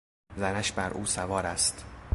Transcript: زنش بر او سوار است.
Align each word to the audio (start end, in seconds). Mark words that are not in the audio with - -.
زنش 0.37 0.71
بر 0.71 0.93
او 0.93 1.05
سوار 1.05 1.45
است. 1.45 1.85